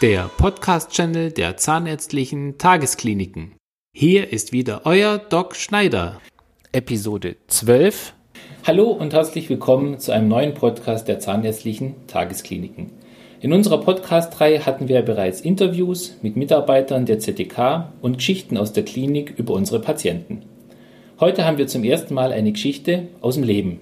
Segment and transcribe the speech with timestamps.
[0.00, 3.52] der Podcast-Channel der Zahnärztlichen Tageskliniken.
[3.94, 6.22] Hier ist wieder euer Doc Schneider.
[6.72, 8.14] Episode 12.
[8.66, 12.92] Hallo und herzlich willkommen zu einem neuen Podcast der Zahnärztlichen Tageskliniken.
[13.42, 18.86] In unserer Podcast-Reihe hatten wir bereits Interviews mit Mitarbeitern der ZDK und Geschichten aus der
[18.86, 20.44] Klinik über unsere Patienten.
[21.18, 23.80] Heute haben wir zum ersten Mal eine Geschichte aus dem Leben.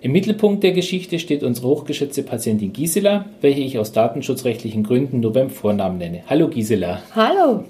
[0.00, 5.32] Im Mittelpunkt der Geschichte steht unsere hochgeschätzte Patientin Gisela, welche ich aus datenschutzrechtlichen Gründen nur
[5.32, 6.22] beim Vornamen nenne.
[6.28, 7.02] Hallo Gisela.
[7.16, 7.64] Hallo.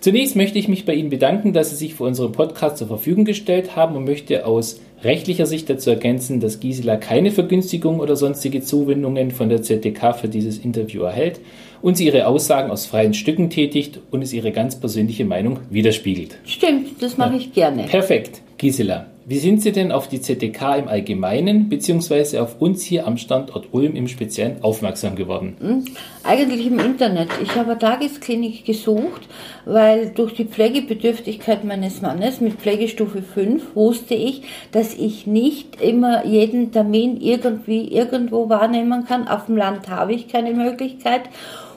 [0.00, 3.24] Zunächst möchte ich mich bei Ihnen bedanken, dass Sie sich für unseren Podcast zur Verfügung
[3.24, 8.60] gestellt haben und möchte aus rechtlicher Sicht dazu ergänzen, dass Gisela keine Vergünstigung oder sonstige
[8.60, 11.40] Zuwendungen von der ZDK für dieses Interview erhält
[11.82, 16.36] und sie ihre Aussagen aus freien Stücken tätigt und es ihre ganz persönliche Meinung widerspiegelt.
[16.46, 17.84] Stimmt, das mache ich gerne.
[17.84, 18.42] Perfekt.
[18.58, 23.16] Gisela, wie sind Sie denn auf die ZDK im Allgemeinen beziehungsweise auf uns hier am
[23.16, 25.56] Standort Ulm im Speziellen aufmerksam geworden?
[25.60, 25.84] Hm,
[26.22, 27.28] eigentlich im Internet.
[27.42, 29.22] Ich habe eine Tagesklinik gesucht,
[29.64, 36.26] weil durch die Pflegebedürftigkeit meines Mannes mit Pflegestufe 5 wusste ich, dass ich nicht immer
[36.26, 39.26] jeden Termin irgendwie irgendwo wahrnehmen kann.
[39.26, 41.22] Auf dem Land habe ich keine Möglichkeit.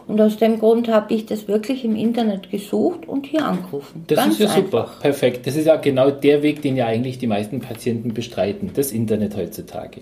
[0.07, 4.05] Und aus dem Grund habe ich das wirklich im Internet gesucht und hier angerufen.
[4.07, 4.87] Das Ganz ist ja einfach.
[4.87, 5.45] super, perfekt.
[5.45, 9.35] Das ist ja genau der Weg, den ja eigentlich die meisten Patienten bestreiten, das Internet
[9.35, 10.01] heutzutage.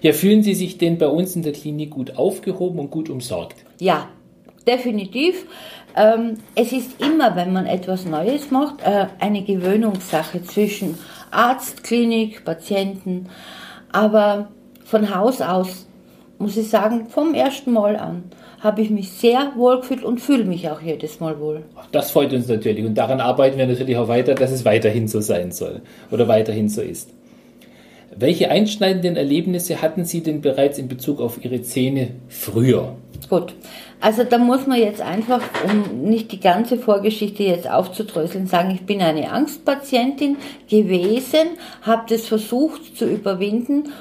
[0.00, 3.56] Ja, fühlen Sie sich denn bei uns in der Klinik gut aufgehoben und gut umsorgt?
[3.80, 4.08] Ja,
[4.68, 5.46] definitiv.
[5.96, 10.96] Ähm, es ist immer, wenn man etwas Neues macht, äh, eine Gewöhnungssache zwischen
[11.32, 13.28] Arzt, Klinik, Patienten.
[13.90, 14.50] Aber
[14.84, 15.87] von Haus aus
[16.38, 18.24] muss ich sagen, vom ersten Mal an
[18.60, 21.62] habe ich mich sehr wohl gefühlt und fühle mich auch jedes Mal wohl.
[21.92, 25.20] Das freut uns natürlich und daran arbeiten wir natürlich auch weiter, dass es weiterhin so
[25.20, 27.10] sein soll oder weiterhin so ist.
[28.16, 32.96] Welche einschneidenden Erlebnisse hatten Sie denn bereits in Bezug auf Ihre Zähne früher?
[33.28, 33.54] Gut,
[34.00, 38.86] also da muss man jetzt einfach, um nicht die ganze Vorgeschichte jetzt aufzudröseln, sagen, ich
[38.86, 40.36] bin eine Angstpatientin
[40.68, 41.50] gewesen,
[41.82, 43.92] habe das versucht zu überwinden,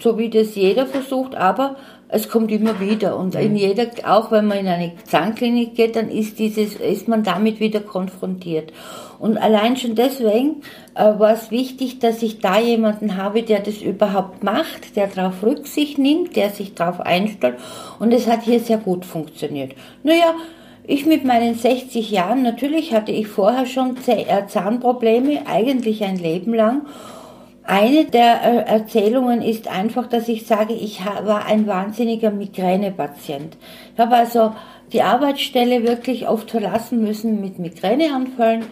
[0.00, 1.76] so wie das jeder versucht, aber
[2.08, 3.56] es kommt immer wieder und in mhm.
[3.56, 7.80] jeder, auch wenn man in eine Zahnklinik geht, dann ist dieses, ist man damit wieder
[7.80, 8.72] konfrontiert.
[9.18, 10.62] Und allein schon deswegen
[10.94, 15.42] äh, war es wichtig, dass ich da jemanden habe, der das überhaupt macht, der darauf
[15.42, 17.56] Rücksicht nimmt, der sich darauf einstellt.
[17.98, 19.72] Und es hat hier sehr gut funktioniert.
[20.02, 20.34] Naja,
[20.86, 26.54] ich mit meinen 60 Jahren, natürlich hatte ich vorher schon äh, Zahnprobleme, eigentlich ein Leben
[26.54, 26.82] lang.
[27.66, 33.56] Eine der äh, Erzählungen ist einfach, dass ich sage, ich war ein wahnsinniger Migränepatient.
[33.92, 34.52] Ich habe also
[34.92, 38.66] die Arbeitsstelle wirklich oft verlassen müssen mit Migräneanfällen.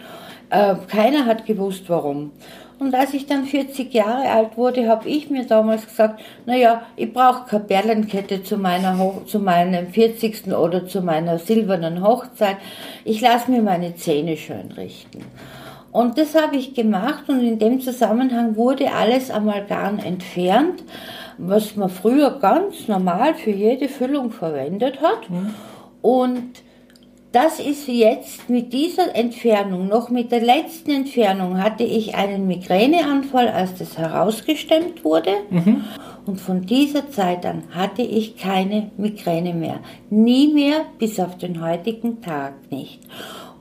[0.51, 2.31] Äh, keiner hat gewusst, warum.
[2.79, 7.13] Und als ich dann 40 Jahre alt wurde, habe ich mir damals gesagt, naja, ich
[7.13, 10.53] brauche keine Perlenkette zu, meiner Hoch zu meinem 40.
[10.53, 12.57] oder zu meiner silbernen Hochzeit.
[13.05, 15.25] Ich lasse mir meine Zähne schön richten.
[15.95, 20.83] Und das habe ich gemacht und in dem Zusammenhang wurde alles Amalgam entfernt,
[21.39, 25.31] was man früher ganz normal für jede Füllung verwendet hat.
[25.31, 25.55] Mhm.
[26.03, 26.51] Und
[27.31, 33.47] das ist jetzt mit dieser Entfernung, noch mit der letzten Entfernung, hatte ich einen Migräneanfall,
[33.47, 35.31] als das herausgestemmt wurde.
[35.51, 35.85] Mhm.
[36.27, 39.79] Und von dieser Zeit an hatte ich keine Migräne mehr.
[40.11, 42.99] Nie mehr, bis auf den heutigen Tag nicht.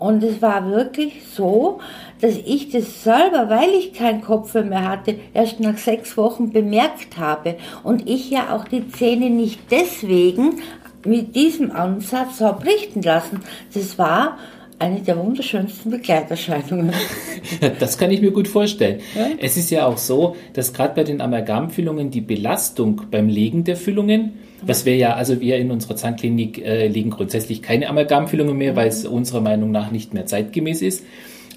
[0.04, 1.80] Und es war wirklich so,
[2.20, 7.18] dass ich das selber, weil ich keinen Kopf mehr hatte, erst nach sechs Wochen bemerkt
[7.18, 7.56] habe.
[7.84, 10.60] Und ich ja auch die Zähne nicht deswegen
[11.06, 13.40] mit diesem Ansatz habe richten lassen.
[13.74, 14.38] Das war
[14.78, 16.92] eine der wunderschönsten Begleiterscheinungen.
[17.80, 19.00] Das kann ich mir gut vorstellen.
[19.16, 19.28] Ja?
[19.38, 23.78] Es ist ja auch so, dass gerade bei den Amalgamfüllungen die Belastung beim Legen der
[23.78, 24.34] Füllungen
[24.66, 28.88] was wir ja, also wir in unserer Zahnklinik äh, legen grundsätzlich keine Amalgamfüllungen mehr, weil
[28.88, 31.04] es unserer Meinung nach nicht mehr zeitgemäß ist.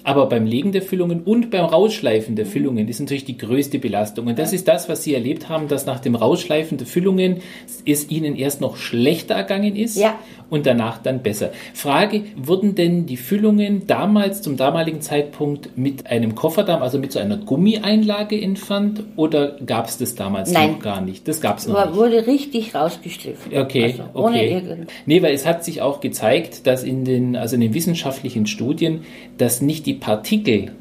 [0.07, 4.27] Aber beim Legen der Füllungen und beim Rausschleifen der Füllungen ist natürlich die größte Belastung.
[4.27, 7.41] Und das ist das, was Sie erlebt haben, dass nach dem Rausschleifen der Füllungen
[7.85, 10.17] es Ihnen erst noch schlechter ergangen ist ja.
[10.49, 11.51] und danach dann besser.
[11.73, 17.19] Frage, wurden denn die Füllungen damals, zum damaligen Zeitpunkt, mit einem Kofferdamm, also mit so
[17.19, 20.71] einer Gummieinlage entfernt oder gab es das damals Nein.
[20.71, 21.27] noch gar nicht?
[21.27, 21.97] Das gab es noch War, nicht.
[21.97, 23.57] Wurde richtig rausgestriffen.
[23.57, 24.85] Okay, also okay.
[25.05, 29.01] Nee, weil es hat sich auch gezeigt, dass in den, also in den wissenschaftlichen Studien,
[29.37, 30.71] dass nicht die Partikel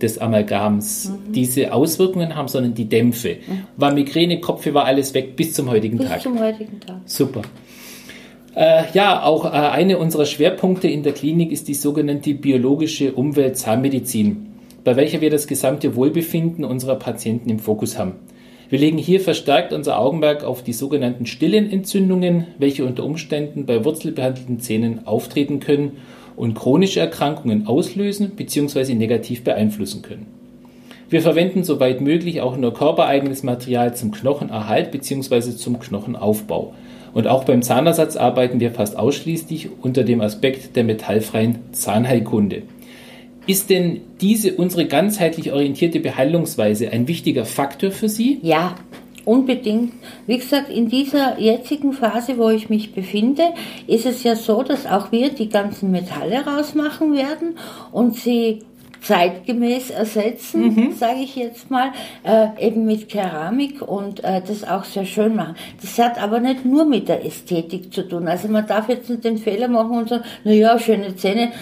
[0.00, 1.32] des Amalgams mhm.
[1.32, 3.36] diese Auswirkungen haben, sondern die Dämpfe.
[3.46, 3.64] Mhm.
[3.76, 6.16] War Migräne, Kopfweh, war alles weg bis zum heutigen bis Tag.
[6.16, 6.96] Bis zum heutigen Tag.
[7.06, 7.42] Super.
[8.54, 14.46] Äh, ja, auch äh, eine unserer Schwerpunkte in der Klinik ist die sogenannte biologische Umwelt-Zahnmedizin,
[14.84, 18.12] bei welcher wir das gesamte Wohlbefinden unserer Patienten im Fokus haben.
[18.70, 23.84] Wir legen hier verstärkt unser Augenmerk auf die sogenannten stillen Entzündungen, welche unter Umständen bei
[23.84, 25.92] wurzelbehandelten Zähnen auftreten können
[26.36, 28.94] und chronische Erkrankungen auslösen bzw.
[28.94, 30.26] negativ beeinflussen können.
[31.10, 35.54] Wir verwenden soweit möglich auch nur körpereigenes Material zum Knochenerhalt bzw.
[35.54, 36.74] zum Knochenaufbau.
[37.12, 42.62] Und auch beim Zahnersatz arbeiten wir fast ausschließlich unter dem Aspekt der metallfreien Zahnheilkunde.
[43.46, 48.40] Ist denn diese unsere ganzheitlich orientierte Behandlungsweise ein wichtiger Faktor für Sie?
[48.42, 48.74] Ja,
[49.24, 49.92] unbedingt.
[50.26, 53.54] Wie gesagt, in dieser jetzigen Phase, wo ich mich befinde,
[53.86, 57.56] ist es ja so, dass auch wir die ganzen Metalle rausmachen werden
[57.92, 58.62] und sie
[59.04, 60.92] zeitgemäß ersetzen, mhm.
[60.92, 61.90] sage ich jetzt mal,
[62.22, 65.56] äh, eben mit Keramik und äh, das auch sehr schön machen.
[65.80, 68.26] Das hat aber nicht nur mit der Ästhetik zu tun.
[68.26, 71.52] Also man darf jetzt nicht den Fehler machen und sagen, na ja, schöne Zähne,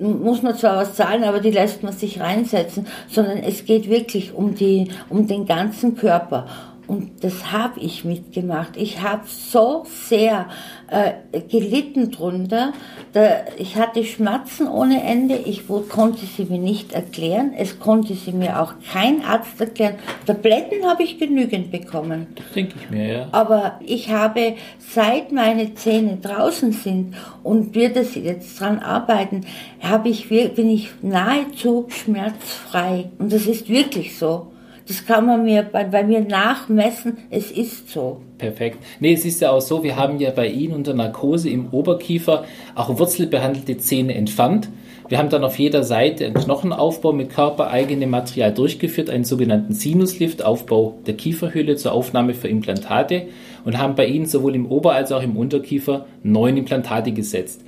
[0.00, 4.34] muss man zwar was zahlen, aber die lässt man sich reinsetzen, sondern es geht wirklich
[4.34, 6.46] um die, um den ganzen Körper.
[6.92, 8.76] Und das habe ich mitgemacht.
[8.76, 10.50] Ich habe so sehr
[10.88, 12.74] äh, gelitten drunter.
[13.14, 15.36] Da, ich hatte Schmerzen ohne Ende.
[15.36, 17.54] Ich wo, konnte sie mir nicht erklären.
[17.56, 19.94] Es konnte sie mir auch kein Arzt erklären.
[20.26, 22.26] Tabletten habe ich genügend bekommen.
[22.34, 23.28] Das denke ich mir, ja.
[23.32, 29.46] Aber ich habe, seit meine Zähne draußen sind und wir das jetzt dran arbeiten,
[29.80, 33.08] habe ich, bin ich nahezu schmerzfrei.
[33.18, 34.51] Und das ist wirklich so.
[34.92, 37.16] Das kann man mir bei, bei mir nachmessen.
[37.30, 38.20] Es ist so.
[38.36, 38.76] Perfekt.
[39.00, 42.44] Nee, es ist ja auch so, wir haben ja bei Ihnen unter Narkose im Oberkiefer
[42.74, 44.68] auch wurzelbehandelte Zähne entfernt.
[45.08, 50.44] Wir haben dann auf jeder Seite einen Knochenaufbau mit körpereigenem Material durchgeführt, einen sogenannten Sinuslift,
[50.44, 53.28] Aufbau der Kieferhülle zur Aufnahme für Implantate
[53.64, 57.62] und haben bei Ihnen sowohl im Ober- als auch im Unterkiefer neun Implantate gesetzt.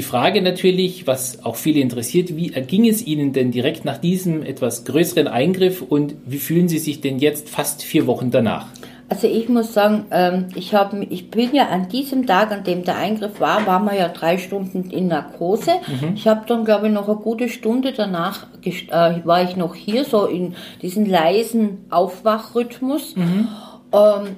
[0.00, 4.42] Die Frage natürlich, was auch viele interessiert, wie erging es Ihnen denn direkt nach diesem
[4.42, 8.68] etwas größeren Eingriff und wie fühlen Sie sich denn jetzt fast vier Wochen danach?
[9.10, 12.82] Also ich muss sagen, ähm, ich, hab, ich bin ja an diesem Tag, an dem
[12.82, 15.72] der Eingriff war, waren wir ja drei Stunden in Narkose.
[15.86, 16.14] Mhm.
[16.14, 20.06] Ich habe dann, glaube ich, noch eine gute Stunde danach, äh, war ich noch hier,
[20.06, 23.16] so in diesen leisen Aufwachrhythmus.
[23.16, 23.48] Mhm.
[23.92, 24.36] Ähm,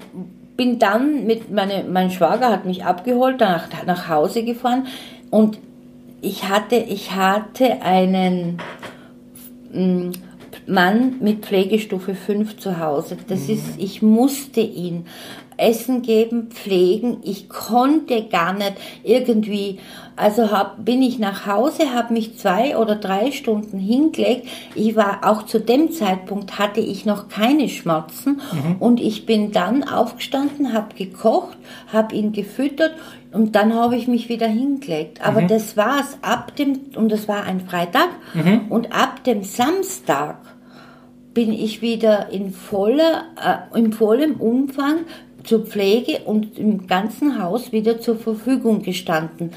[0.56, 4.86] bin dann mit, meine, mein Schwager hat mich abgeholt, danach nach Hause gefahren.
[5.32, 5.58] Und
[6.20, 8.58] ich hatte, ich hatte einen
[9.73, 10.11] mm,
[10.67, 13.17] Mann mit Pflegestufe 5 zu Hause.
[13.29, 13.55] Das mhm.
[13.55, 15.06] ist, ich musste ihn
[15.62, 17.18] Essen geben, pflegen.
[17.22, 18.74] Ich konnte gar nicht
[19.04, 19.78] irgendwie,
[20.16, 24.48] also hab, bin ich nach Hause, habe mich zwei oder drei Stunden hingelegt.
[24.74, 28.76] Ich war auch zu dem Zeitpunkt hatte ich noch keine Schmerzen mhm.
[28.80, 31.56] und ich bin dann aufgestanden, habe gekocht,
[31.92, 32.94] habe ihn gefüttert
[33.32, 35.24] und dann habe ich mich wieder hingelegt.
[35.24, 35.48] Aber mhm.
[35.48, 38.66] das war's ab dem und das war ein Freitag mhm.
[38.68, 40.38] und ab dem Samstag
[41.34, 44.98] bin ich wieder in voller, äh, in vollem Umfang
[45.44, 49.52] zur Pflege und im ganzen Haus wieder zur Verfügung gestanden.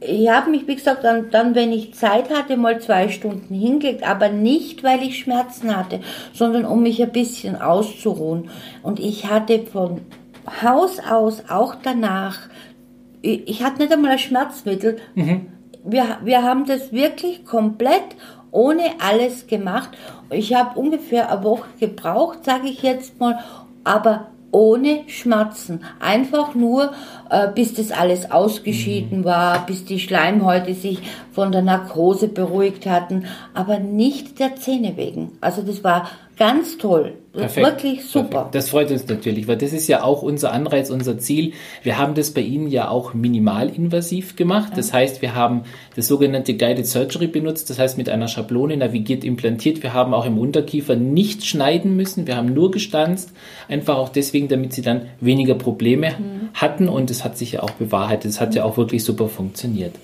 [0.00, 4.02] Ich habe mich, wie gesagt, dann, dann, wenn ich Zeit hatte, mal zwei Stunden hingelegt,
[4.02, 6.00] aber nicht, weil ich Schmerzen hatte,
[6.32, 8.48] sondern um mich ein bisschen auszuruhen.
[8.82, 10.00] Und ich hatte von
[10.62, 12.38] Haus aus auch danach,
[13.20, 14.96] ich hatte nicht einmal ein Schmerzmittel.
[15.14, 15.48] Mhm.
[15.84, 18.16] Wir, wir haben das wirklich komplett
[18.50, 19.90] ohne alles gemacht.
[20.30, 23.38] Ich habe ungefähr eine Woche gebraucht, sage ich jetzt mal,
[23.84, 25.80] aber ohne Schmerzen.
[26.00, 26.92] Einfach nur,
[27.30, 29.24] äh, bis das alles ausgeschieden mhm.
[29.24, 30.98] war, bis die Schleimhäute sich
[31.32, 35.32] von der Narkose beruhigt hatten, aber nicht der Zähne wegen.
[35.40, 36.08] Also das war
[36.40, 37.12] ganz toll.
[37.34, 37.66] Perfekt.
[37.66, 38.28] Wirklich super.
[38.28, 38.54] Perfekt.
[38.54, 41.52] Das freut uns natürlich, weil das ist ja auch unser Anreiz, unser Ziel.
[41.82, 44.72] Wir haben das bei Ihnen ja auch minimalinvasiv gemacht.
[44.74, 45.64] Das heißt, wir haben
[45.96, 47.68] das sogenannte Guided Surgery benutzt.
[47.68, 49.82] Das heißt, mit einer Schablone navigiert, implantiert.
[49.82, 52.26] Wir haben auch im Unterkiefer nicht schneiden müssen.
[52.26, 53.32] Wir haben nur gestanzt.
[53.68, 56.48] Einfach auch deswegen, damit Sie dann weniger Probleme mhm.
[56.54, 56.88] hatten.
[56.88, 58.30] Und es hat sich ja auch bewahrheitet.
[58.30, 58.56] Es hat mhm.
[58.56, 59.94] ja auch wirklich super funktioniert.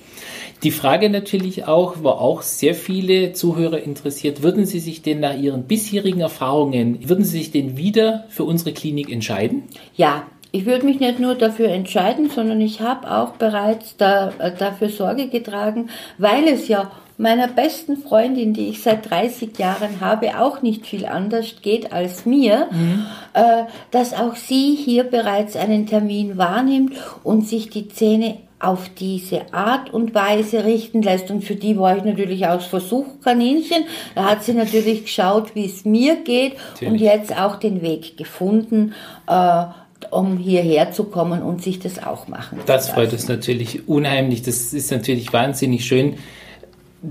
[0.62, 5.36] Die Frage natürlich auch, wo auch sehr viele Zuhörer interessiert, würden Sie sich denn nach
[5.36, 9.64] Ihren bisherigen Erfahrungen, würden Sie sich denn wieder für unsere Klinik entscheiden?
[9.96, 14.52] Ja, ich würde mich nicht nur dafür entscheiden, sondern ich habe auch bereits da, äh,
[14.56, 20.38] dafür Sorge getragen, weil es ja meiner besten Freundin, die ich seit 30 Jahren habe,
[20.40, 23.06] auch nicht viel anders geht als mir, mhm.
[23.32, 29.52] äh, dass auch sie hier bereits einen Termin wahrnimmt und sich die Zähne auf diese
[29.52, 31.30] Art und Weise richten lässt.
[31.30, 33.84] Und für die war ich natürlich auch das Versuchkaninchen.
[34.14, 36.92] Da hat sie natürlich geschaut, wie es mir geht natürlich.
[36.92, 38.94] und jetzt auch den Weg gefunden,
[39.28, 39.64] äh,
[40.10, 44.42] um hierher zu kommen und sich das auch machen Das freut uns natürlich unheimlich.
[44.42, 46.16] Das ist natürlich wahnsinnig schön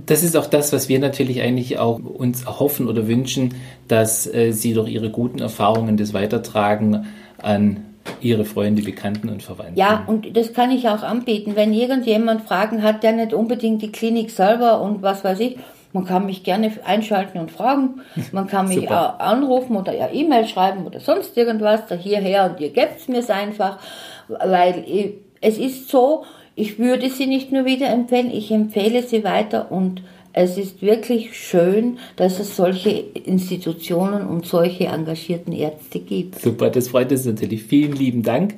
[0.05, 3.55] das ist auch das, was wir natürlich eigentlich auch uns hoffen oder wünschen,
[3.87, 7.05] dass äh, Sie durch Ihre guten Erfahrungen das weitertragen
[7.41, 7.85] an
[8.21, 9.77] Ihre Freunde, Bekannten und Verwandten.
[9.77, 11.53] Ja, und das kann ich auch anbieten.
[11.55, 15.57] Wenn irgendjemand Fragen hat, der nicht unbedingt die Klinik selber und was weiß ich,
[15.95, 18.01] man kann mich gerne einschalten und fragen.
[18.33, 22.59] Man kann mich auch anrufen oder ja E-Mail schreiben oder sonst irgendwas da hierher und
[22.59, 23.79] ihr gebt mir es einfach,
[24.27, 29.23] weil ich, es ist so, ich würde sie nicht nur wieder empfehlen, ich empfehle sie
[29.23, 30.01] weiter und
[30.37, 36.41] es ist wirklich schön, dass es solche Institutionen und solche engagierten Ärzte gibt.
[36.41, 37.63] Super, das freut uns natürlich.
[37.63, 38.55] Vielen lieben Dank.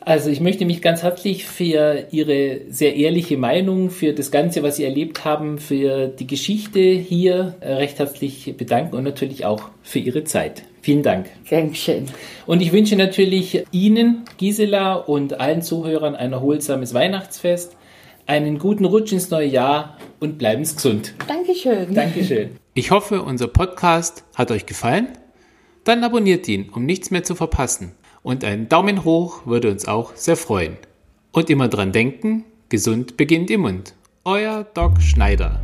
[0.00, 4.76] Also ich möchte mich ganz herzlich für Ihre sehr ehrliche Meinung, für das Ganze, was
[4.76, 10.24] Sie erlebt haben, für die Geschichte hier recht herzlich bedanken und natürlich auch für Ihre
[10.24, 10.62] Zeit.
[10.80, 11.26] Vielen Dank.
[11.50, 12.06] Dankeschön.
[12.46, 17.76] Und ich wünsche natürlich Ihnen, Gisela und allen Zuhörern ein erholsames Weihnachtsfest,
[18.26, 21.14] einen guten Rutsch ins neue Jahr und bleiben Sie gesund.
[21.28, 21.94] Dankeschön.
[21.94, 22.56] Dankeschön.
[22.72, 25.08] Ich hoffe, unser Podcast hat euch gefallen.
[25.84, 27.92] Dann abonniert ihn, um nichts mehr zu verpassen.
[28.22, 30.78] Und ein Daumen hoch würde uns auch sehr freuen.
[31.30, 33.94] Und immer dran denken, gesund beginnt im Mund.
[34.24, 35.60] Euer Doc Schneider.